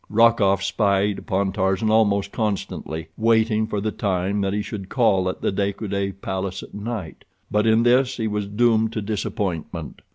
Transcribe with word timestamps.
Rokoff 0.09 0.63
spied 0.63 1.19
upon 1.19 1.51
Tarzan 1.51 1.91
almost 1.91 2.31
constantly, 2.31 3.09
waiting 3.17 3.67
for 3.67 3.79
the 3.79 3.91
time 3.91 4.41
that 4.41 4.51
he 4.51 4.63
should 4.63 4.89
call 4.89 5.29
at 5.29 5.41
the 5.41 5.51
De 5.51 5.73
Coude 5.73 6.19
palace 6.23 6.63
at 6.63 6.73
night, 6.73 7.23
but 7.51 7.67
in 7.67 7.83
this 7.83 8.17
he 8.17 8.27
was 8.27 8.47
doomed 8.47 8.93
to 8.93 9.01
disappointment. 9.03 10.01